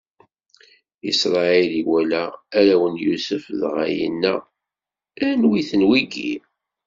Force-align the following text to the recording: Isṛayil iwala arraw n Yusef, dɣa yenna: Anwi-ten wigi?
Isṛayil 1.09 1.71
iwala 1.81 2.21
arraw 2.57 2.83
n 2.93 2.95
Yusef, 3.05 3.43
dɣa 3.59 3.85
yenna: 3.97 4.35
Anwi-ten 5.27 5.81
wigi? 5.89 6.33